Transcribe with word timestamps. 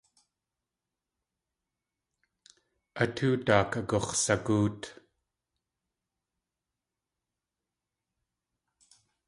A 3.01 3.03
tóo 3.15 3.35
daak 3.47 3.71
agux̲sagóot. 3.79 4.81